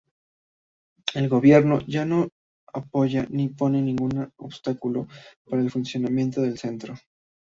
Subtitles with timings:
[1.13, 2.29] El gobierno no
[2.73, 5.05] apoya ni pone ningunos obstáculos
[5.47, 6.95] para el funcionamiento del Centro.